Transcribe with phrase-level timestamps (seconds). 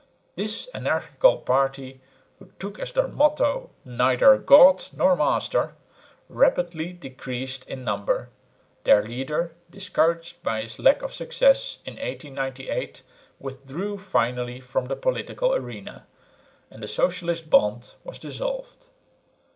[0.35, 2.01] This anarchical party,
[2.39, 5.75] who took as their motto "neither God nor master,"
[6.27, 8.29] rapidly decreased in number;
[8.83, 13.03] their leader, discouraged by his lack of success in 1898,
[13.39, 16.07] withdrew finally from the political arena;
[16.71, 18.87] and the Socialist Bond was dissolved.